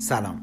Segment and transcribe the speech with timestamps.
[0.00, 0.40] سلام.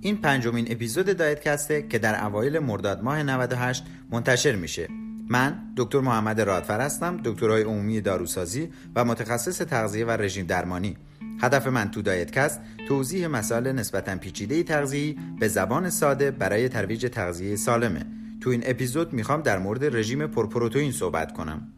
[0.00, 4.88] این پنجمین اپیزود دایتکسته که در اوایل مرداد ماه 98 منتشر میشه.
[5.28, 10.96] من دکتر محمد رادفر هستم دکترای عمومی داروسازی و متخصص تغذیه و رژیم درمانی.
[11.40, 17.56] هدف من تو دایتکست توضیح مسائل نسبتا پیچیده تغذیه‌ای به زبان ساده برای ترویج تغذیه
[17.56, 18.06] سالمه.
[18.40, 21.72] تو این اپیزود می‌خوام در مورد رژیم پرپروتئین صحبت کنم.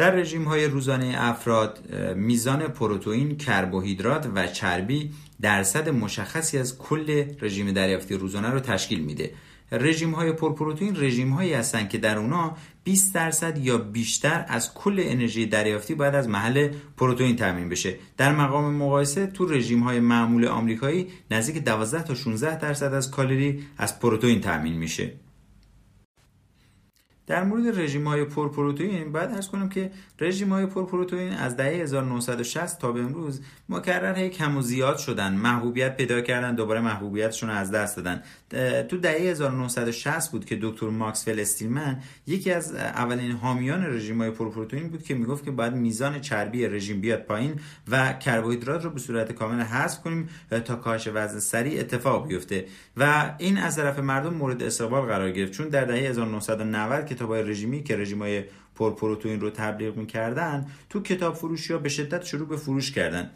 [0.00, 5.10] در رژیم های روزانه افراد میزان پروتئین، کربوهیدرات و چربی
[5.40, 9.30] درصد مشخصی از کل رژیم دریافتی روزانه رو تشکیل میده.
[9.72, 15.02] رژیم های پرپروتئین رژیم هایی هستند که در اونا 20 درصد یا بیشتر از کل
[15.04, 20.46] انرژی دریافتی باید از محل پروتئین تامین بشه در مقام مقایسه تو رژیم های معمول
[20.46, 25.12] آمریکایی نزدیک 12 تا 16 درصد از کالری از پروتئین تامین میشه
[27.30, 32.78] در مورد رژیم های پرپروتئین باید ارز کنم که رژیم های پرپروتئین از دهه 1960
[32.78, 35.32] تا به امروز مکرر هی کم و زیاد شدن.
[35.34, 38.22] محبوبیت پیدا کردن دوباره محبوبیتشون از دست دادن.
[38.82, 44.88] تو دهه 1960 بود که دکتر ماکسول استیلمن یکی از اولین حامیان رژیم های پرپروتئین
[44.88, 49.32] بود که می‌گفت که باید میزان چربی رژیم بیاد پایین و کربوهیدرات رو به صورت
[49.32, 50.28] کامل حذف کنیم
[50.64, 52.66] تا کاهش وزن سریع اتفاق بیفته.
[52.96, 55.52] و این از طرف مردم مورد استقبال قرار گرفت.
[55.52, 61.02] چون در دهه 1990 که کتاب رژیمی که رژیم های پرپروتئین رو تبلیغ می‌کردن تو
[61.02, 63.30] کتاب فروشی ها به شدت شروع به فروش کردن.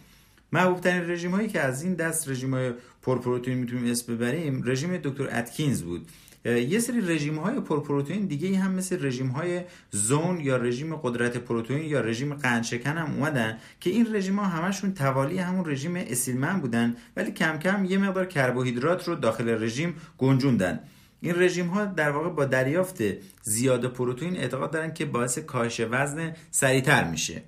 [0.53, 4.97] محبوب ترین رژیم هایی که از این دست رژیم های پرپروتئین می‌تونیم اسم ببریم رژیم
[4.97, 6.09] دکتر اتکینز بود.
[6.45, 11.91] یه سری رژیم های پرپروتئین دیگه هم مثل رژیم های زون یا رژیم قدرت پروتئین
[11.91, 16.97] یا رژیم قندشکن هم اومدن که این رژیم ها همشون توالی همون رژیم اسیلمن بودن
[17.17, 20.81] ولی کم کم یه مقدار کربوهیدرات رو داخل رژیم گنجوندن.
[21.25, 23.03] این رژیم ها در واقع با دریافت
[23.43, 27.43] زیاد پروتئین اعتقاد دارن که باعث کاهش وزن سریعتر میشه.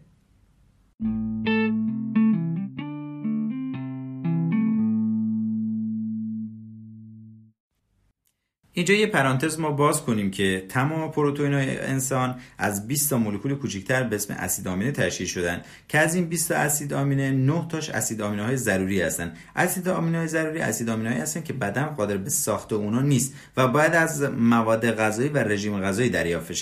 [8.77, 13.55] اینجا یه پرانتز ما باز کنیم که تمام پروتئین های انسان از 20 تا مولکول
[13.55, 17.67] کوچکتر به اسم اسید آمینه تشکیل شدن که از این 20 تا اسید آمینه 9
[17.69, 19.33] تاش اسید آمینه های ضروری هستن.
[19.57, 23.35] اسید آمینه های ضروری اسید آمینه های هستن که بدن قادر به ساخت اونا نیست
[23.57, 26.53] و باید از مواد غذایی و رژیم غذایی دریافت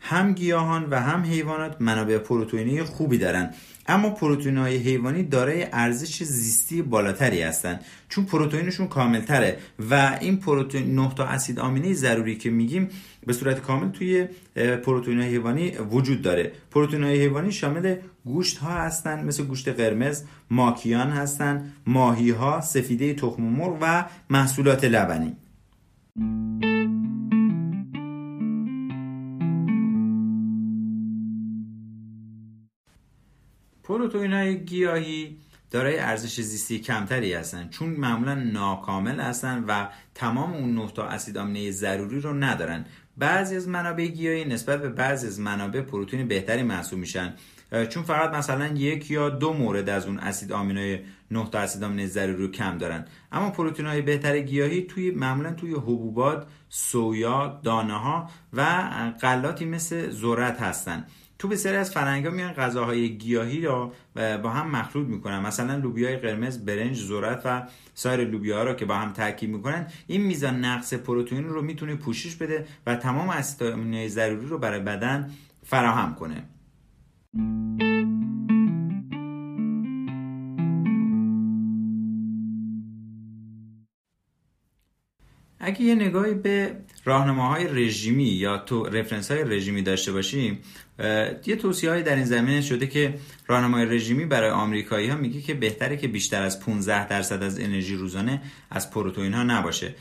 [0.00, 3.50] هم گیاهان و هم حیوانات منابع پروتئینی خوبی دارن.
[3.88, 9.58] اما پروتئین های حیوانی دارای ارزش زیستی بالاتری هستند چون پروتئینشون کاملتره
[9.90, 12.88] و این پروتئین 9 تا اسید آمینه ضروری که میگیم
[13.26, 14.28] به صورت کامل توی
[14.84, 16.52] پروتئین های حیوانی وجود داره.
[16.70, 23.14] پروتئین های حیوانی شامل گوشت ها هستند مثل گوشت قرمز ماکیان هستند ماهی ها سفیده
[23.14, 25.36] تخم مرغ و محصولات لبنی.
[33.86, 35.36] پروتئین های گیاهی
[35.70, 41.38] دارای ارزش زیستی کمتری هستند چون معمولا ناکامل هستند و تمام اون نه تا اسید
[41.38, 42.84] آمینه ضروری رو ندارن.
[43.16, 47.34] بعضی از منابع گیاهی نسبت به بعضی از منابع پروتئین بهتری محسوب میشن.
[47.88, 52.06] چون فقط مثلا یک یا دو مورد از اون اسید آمینه 9 تا اسید آمینه
[52.06, 53.04] ضروری رو کم دارن.
[53.32, 58.64] اما پروتئین های بهتر گیاهی توی معمولا توی حبوبات سویا دانه ها و
[59.20, 65.06] غلاتی مثل ذرت هستند تو بسیاری از فرنگا میان غذاهای گیاهی را با هم مخلوط
[65.06, 65.38] می‌کنن.
[65.40, 67.62] مثلا لوبیای قرمز برنج ذرت و
[67.94, 72.36] سایر لوبیا را که با هم ترکیب می‌کنن این میزان نقص پروتئین رو می‌تونه پوشش
[72.36, 75.30] بده و تمام اسید آمینه ضروری رو برای بدن
[75.64, 76.42] فراهم کنه.
[85.66, 90.58] اگه یه نگاهی به راهنماهای رژیمی یا تو رفرنس های رژیمی داشته باشیم
[91.46, 93.14] یه توصیه های در این زمینه شده که
[93.46, 97.96] راهنمای رژیمی برای آمریکایی ها میگه که بهتره که بیشتر از 15 درصد از انرژی
[97.96, 99.94] روزانه از پروتئین ها نباشه.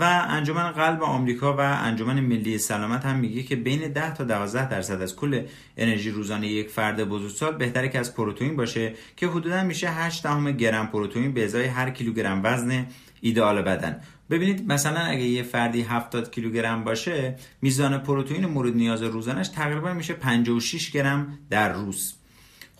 [0.00, 4.68] و انجمن قلب آمریکا و انجمن ملی سلامت هم میگه که بین 10 تا 12
[4.68, 5.42] درصد از کل
[5.76, 10.26] انرژی روزانه یک فرد بزرگسال بهتره که از پروتئین باشه که حدودا میشه 8
[10.58, 12.86] گرم پروتئین به ازای هر کیلوگرم وزن
[13.20, 14.00] ایدئال بدن.
[14.32, 20.14] ببینید مثلا اگه یه فردی 70 کیلوگرم باشه میزان پروتئین مورد نیاز روزانش تقریبا میشه
[20.14, 22.14] 56 گرم در روز.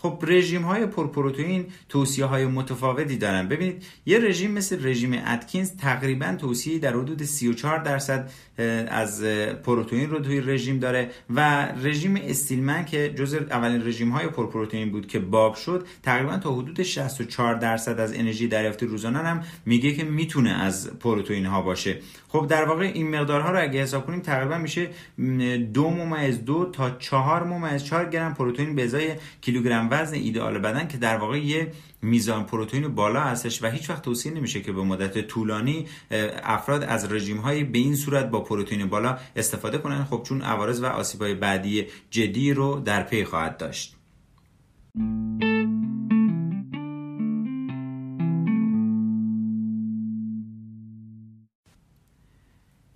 [0.02, 3.48] خب رژیم های پرپروتئین توصیه های متفاوتی دارن.
[3.48, 8.30] ببینید یه رژیم مثل رژیم اتکینز تقریبا توصیه در حدود 34 درصد
[8.88, 9.24] از
[9.64, 15.06] پروتئین رو توی رژیم داره و رژیم استیلمن که جز اولین رژیم های پرپروتئین بود
[15.06, 20.04] که باب شد تقریبا تا حدود 64 درصد از انرژی دریافتی روزانه هم میگه که
[20.04, 21.98] می‌تونه از پروتئین ها باشه.
[22.28, 24.88] خب در واقع این مقدارها رو اگه حساب کنیم تقریبا میشه
[25.74, 30.88] دو ممیز دو تا چهار ممیز چهار گرم پروتئین به ازای کیلوگرم وزن ایدئال بدن
[30.88, 31.72] که در واقع یه
[32.02, 35.86] میزان پروتئین بالا هستش و هیچ وقت توصیه نمیشه که به مدت طولانی
[36.42, 40.04] افراد از رژیم های به این صورت با پروتئین بالا استفاده کنن.
[40.04, 43.96] خب چون عوارض و آسیب های بعدی جدی رو در پی خواهد داشت.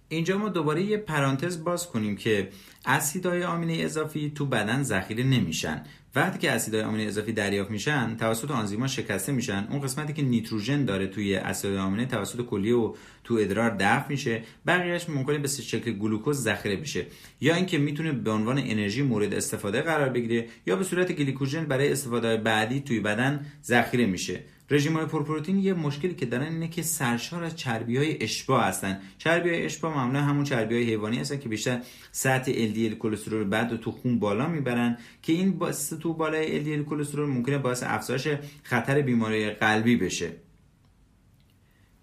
[0.09, 2.49] اینجا ما دوباره یه پرانتز باز کنیم که
[2.85, 5.85] اسیدهای آمینه اضافی تو بدن ذخیره نمیشن.
[6.17, 9.67] وقتی که اسیدهای آمینه اضافی دریافت میشن توسط آنزیما شکسته میشن.
[9.71, 14.43] اون قسمتی که نیتروژن داره توی اسیدهای آمینه توسط کلیه و تو ادرار دفع میشه.
[14.67, 17.07] بقیهش ممکنه به شکل گلوکوز ذخیره بشه.
[17.41, 21.93] یا اینکه می‌تونه به عنوان انرژی مورد استفاده قرار بگیره یا به صورت گلیکوژن برای
[21.93, 24.41] استفاده بعدی توی بدن ذخیره میشه.
[24.71, 29.01] رژیم های پرپروتئین یه مشکلی که دارن اینه که سرشار از چربی های اشباع هستن.
[29.19, 31.81] چربی های اشباع معمولا همون چربی های حیوانی هستن که بیشتر
[32.13, 36.89] سطح LDL کلسترول بد و تو خون بالا می‌برن که این باعث تو بالای LDL
[36.89, 38.29] کلسترول ممکنه باعث افزایش
[38.63, 40.33] خطر بیماری قلبی بشه.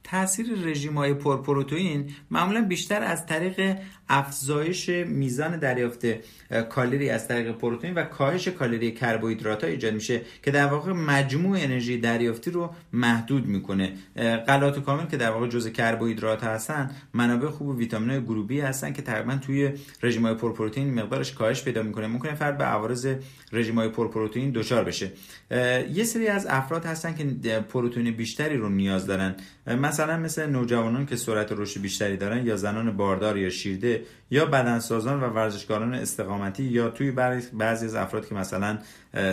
[0.04, 3.78] تاثیر رژیم های پرپروتئین معمولا بیشتر از طریق
[4.14, 6.06] افزایش میزان دریافت
[6.70, 11.58] کالری از طریق پروتئین و کاهش کالری کربوهیدرات ها ایجاد میشه که در واقع مجموع
[11.60, 13.94] انرژی دریافتی رو محدود می‌کنه.
[14.48, 18.94] غلات کامل که در واقع جزء کربوهیدرات هستن منابع خوب و ویتامین های گروهی هستن
[18.94, 19.72] که تقریبا توی
[20.04, 22.08] رژیم های پرپروتئین مقدارش کاهش پیدا می‌کنه.
[22.08, 23.08] ممکنه فرد به عوارض
[23.52, 25.12] رژیم های پرپروتئین دچار بشه.
[25.94, 29.36] یه سری از افراد هستن که پروتئین بیشتری رو نیاز دارن.
[29.68, 35.24] مثلا مثل نوجوانان که سرعت رشد بیشتری دارن یا زنان باردار یا شیرده یا بدنسازان
[35.24, 37.12] و ورزشکاران استقامتی یا توی
[37.54, 38.78] بعضی از افراد که مثلا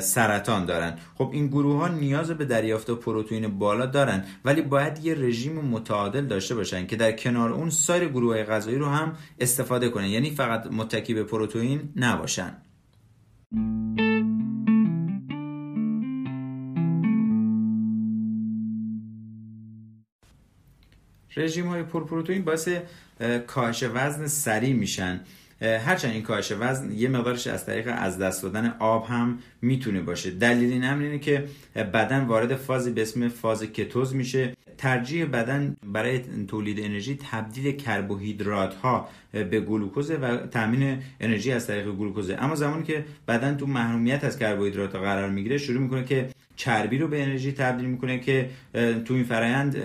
[0.00, 0.98] سرطان دارن.
[1.14, 6.26] خب این گروه ها نیاز به دریافت پروتئین بالا دارن ولی باید یه رژیم متعادل
[6.26, 10.06] داشته باشن که در کنار اون سایر گروه های غذایی رو هم استفاده کنن.
[10.06, 12.56] یعنی فقط متکی به پروتئین نباشن.
[21.36, 22.68] رژیم های پرپروتئین باعث
[23.46, 25.20] کاهش وزن سریع میشن.
[25.60, 30.30] هرچند این کاهش وزن یه مقدارش از طریق از دست دادن آب هم می‌تونه باشه.
[30.30, 31.44] دلیل این امر اینه که
[31.76, 34.56] بدن وارد فازی به اسم فاز کتوز میشه.
[34.78, 41.90] ترجیح بدن برای تولید انرژی تبدیل کربوهیدرات ها به گلوکوز و تامین انرژی از طریق
[41.90, 46.28] گلوکوز اما زمانی که بدن تو محرومیت از کربوهیدرات قرار می‌گیره شروع می‌کنه که
[46.60, 48.50] چربی رو به انرژی تبدیل می‌کنه که
[49.04, 49.76] تو این فرایند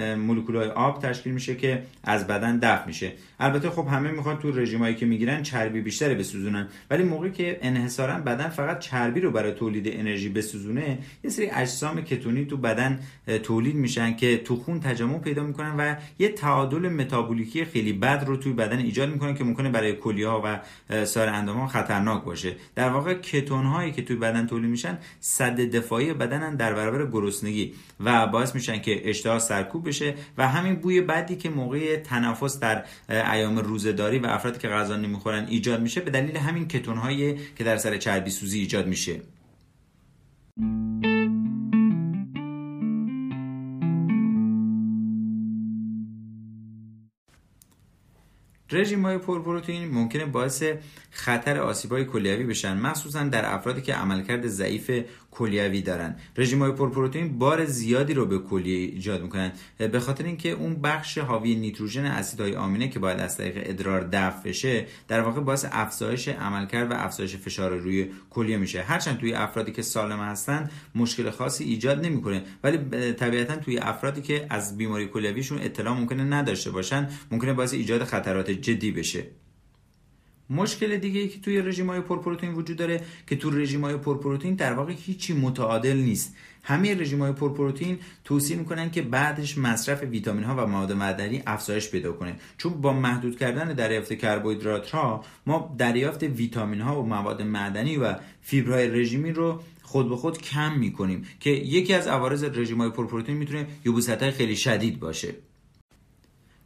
[0.56, 3.12] های آب تشکیل میشه که از بدن دفع میشه.
[3.40, 6.68] البته خب همه می‌خوان تو رژیمایی که می‌گیرن چربی بیشتری بسوزونن.
[6.90, 12.02] ولی موقعی که انحصارا بدن فقط چربی رو برای تولید انرژی بسوزونه یه سری اجسام
[12.02, 13.00] کتونی تو بدن
[13.44, 18.38] تولید میشن که تو خون تجمع پیدا می‌کنن و یه تعادل متابولیکی خیلی بد رو
[18.38, 20.60] توی بدن ایجاد می‌کنن که ممکنه برای کلیه ها و
[21.06, 22.52] سایر اندام خطرناک باشه.
[22.76, 27.74] در واقع کتون هایی که توی بدن تولید میشن صد دفاعی بدنن در برابر گرسنگی
[28.00, 32.84] و باعث میشن که اشتها سرکوب بشه و همین بوی بدی که موقع تنفس در
[33.10, 37.64] ایام روزهداری و افرادی که غذا نمی‌خورن ایجاد میشه به دلیل همین کتون هایی که
[37.64, 39.22] در سر چربی سوزی ایجاد میشه.
[48.72, 50.64] رژیم های پرپروتئین ممکنه باعث
[51.12, 54.92] خطر آسیب های کلیوی بشن مخصوصا در افرادی که عملکرد ضعیف
[55.32, 56.16] کلیوی دارن.
[56.38, 59.52] رژیم های پرپروتئین بار زیادی رو به کلیه ایجاد می‌کنن.
[59.78, 64.50] به خاطر اینکه اون بخش حاوی نیتروژن اسیدهای آمینه که باید از طریق ادرار دفع
[64.50, 68.82] بشه در واقع باعث افزایش عملکرد و افزایش فشار روی کلیه میشه.
[68.82, 72.44] هرچند توی افرادی که سالم هستن مشکل خاصی ایجاد نمی‌کنه.
[72.64, 72.78] ولی
[73.14, 78.55] طبیعتا توی افرادی که از بیماری کلیویشون اطلاع ممکنه نداشته باشن ممکنه باعث ایجاد خطرات
[78.56, 79.28] جدی بشه.
[80.50, 84.56] مشکل دیگه ای که توی رژیم های پرپروتئین وجود داره که تو رژیم های پرپروتئین
[84.56, 86.36] در واقع هیچی متعادل نیست.
[86.64, 91.90] همه رژیم های پرپروتئین توصیه می‌کنن که بعدش مصرف ویتامین ها و مواد معدنی افزایش
[91.90, 92.36] پیدا کنه.
[92.58, 98.16] چون با محدود کردن دریافت کربوهیدرات ها ما دریافت ویتامین ها و مواد معدنی و
[98.42, 103.38] فیبرهای رژیمی رو خود به خود کم می‌کنیم که یکی از عوارض رژیم های پرپروتئین
[103.38, 105.36] می‌تونه یبوست خیلی شدید باشه.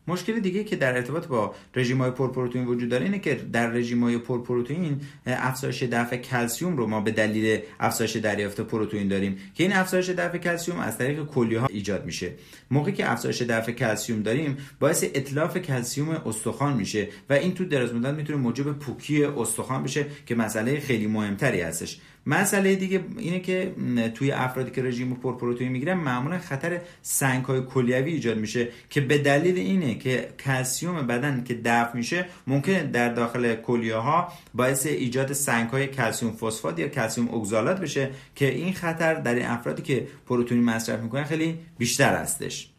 [0.10, 4.04] مشکل دیگه که در ارتباط با رژیم های پرپروتئین وجود داره اینه که در رژیم
[4.04, 9.74] های پرپروتئین افزایش دفع کلسیوم رو ما به دلیل افزایش دریافت پروتئین داریم که این
[9.74, 12.32] افزایش دفع کلسیوم از طریق کلیه ها ایجاد میشه.
[12.72, 17.94] موقعی که افزایش دفع کلسیوم داریم باعث اتلاف کلسیوم استخوان میشه و این تو دراز
[17.94, 22.00] مدت می‌تونه موجب پوکی استخوان بشه که مسئله خیلی مهمتری هستش.
[22.25, 23.75] مسئله دیگه اینه که
[24.13, 29.17] توی افرادی که رژیم پرپروتئین می‌گیرن معمولا خطر سنگ های کلیوی ایجاد میشه که به
[29.17, 35.33] دلیل اینه که کلسیوم بدن که دفع میشه ممکنه در داخل کلیه ها باعث ایجاد
[35.33, 40.07] سنگ های کلسیوم فسفات یا کلسیوم اگزالات بشه که این خطر در این افرادی که
[40.27, 42.69] پروتئین مصرف می‌کنن خیلی بیشتر هستش.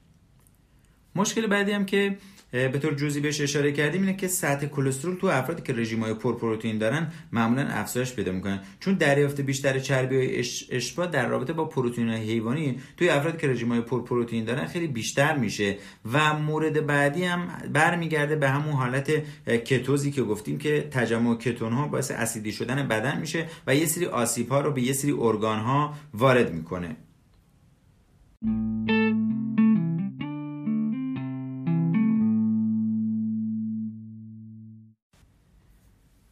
[1.15, 2.17] مشکل بعدی هم که
[2.53, 6.15] به طور جزئی بهش اشاره کردیم اینه که سطح کلسترول تو افرادی که رژیم های
[6.15, 10.39] پرپروتئین دارن معمولا افزایش پیدا می‌کنن چون دریافت بیشتر چربی های
[10.71, 15.37] اشبا در رابطه با پروتئین حیوانی توی افرادی که رژیم های پرپروتئین دارن خیلی بیشتر
[15.37, 15.77] میشه.
[16.13, 19.11] و مورد بعدی هم برمیگرده به همون حالت
[19.47, 24.07] کتوزی که گفتیم که تجمع کتون ها باعث اسیدی شدن بدن میشه و یه سری
[24.07, 26.97] آسیب ها رو به یه سری ارگان ها وارد می‌کنه.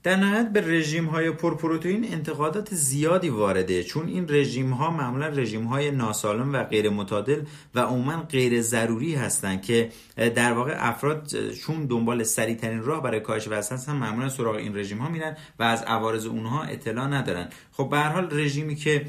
[0.08, 5.64] در نهایت به رژیم های پرپروتئین انتقادات زیادی وارده چون این رژیم ها معمولا رژیم
[5.64, 7.42] های ناسالم و غیر متعادل
[7.74, 13.20] و عموما غیر ضروری هستند که در واقع افراد چون دنبال سریع ترین راه برای
[13.20, 17.48] کاهش وزن هستن معمولا سراغ این رژیم ها میرن و از عوارض اونها اطلاع ندارن.
[17.72, 19.06] خب به هر حال رژیمی که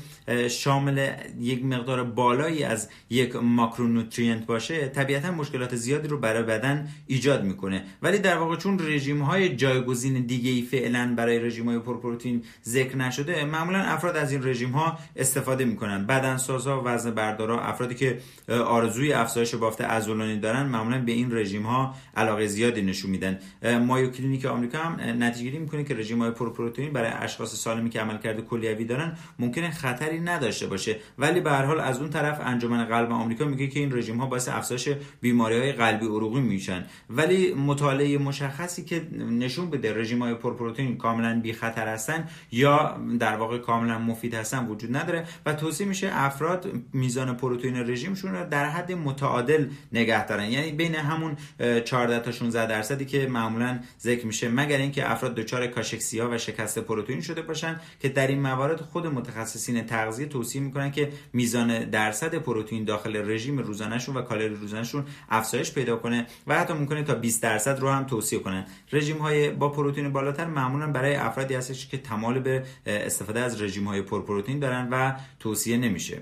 [0.50, 7.44] شامل یک مقدار بالایی از یک ماکرونوترینت باشه طبیعتا مشکلات زیادی رو برای بدن ایجاد
[7.44, 7.84] می‌کنه.
[8.02, 12.98] ولی در واقع چون رژیم های جایگزین دیگه ای فعلا برای رژیم های پرپروتئین ذکر
[12.98, 16.06] نشده معمولا افراد از این رژیم ها استفاده می‌کنن.
[16.06, 18.20] بدنسازها وزن بردارا افرادی که
[18.50, 23.40] آرزوی افزایش بافت عضلانی دارن معمولا به این رژیم ها علاقه زیادی نشون میدن.
[23.80, 28.02] مایو کلینیک آمریکا هم نتیجه گیری می‌کنه که رژیم های پرپروتئین برای اشخاص سالمی که
[28.02, 30.96] عملکرد کلیوی دارن ممکنه خطری نداشته باشه.
[31.18, 34.26] ولی به هر حال از اون طرف انجمن قلب آمریکا میگه که این رژیم ها
[34.26, 34.90] باعث افزایش
[35.22, 36.86] بیماری های قلبی عروقی میشن.
[37.10, 40.34] ولی مطالعه مشخصی که نشون بده رژیم های
[40.80, 45.88] پروتئین کاملا بی خطر هستن یا در واقع کاملا مفید هستن وجود نداره و توصیه
[45.88, 50.46] میشه افراد میزان پروتئین رژیمشون رو در حد متعادل نگه دارن.
[50.46, 51.38] یعنی بین همون
[51.86, 56.80] 14 تا 16 درصدی که معمولا ذکر میشه مگر اینکه افراد دچار کاشکسیا و شکست
[56.80, 62.36] پروتئین شده باشن که در این موارد خود متخصصین تغذیه توصیه می‌کنن که میزان درصد
[62.36, 67.44] پروتئین داخل رژیم روزانهشون و کالری روزانهشون افزایش پیدا کنه و حتی ممکنه تا 20
[67.44, 71.98] درصد رو هم توصیه کنن رژیم های با پروتئین بالاتر معمولا برای افرادی هستش که
[71.98, 76.22] تمال به استفاده از رژیم های پرپروتئین دارن و توصیه نمیشه.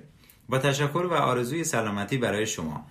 [0.50, 2.86] با تشکر و آرزوی سلامتی برای شما.